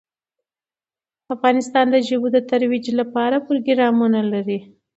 افغانستان 1.35 1.85
د 1.91 1.95
ژبو 2.07 2.27
د 2.35 2.37
ترویج 2.49 2.85
لپاره 2.99 3.43
پروګرامونه 3.47 4.19
لري. 4.33 4.59